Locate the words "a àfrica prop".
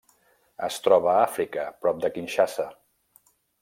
1.13-2.03